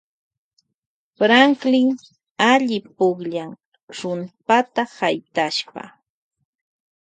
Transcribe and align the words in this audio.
Franklin 1.19 1.89
alli 2.51 2.79
pukllan 2.97 3.51
rumpata 3.99 4.83
haytashpa. 4.97 5.83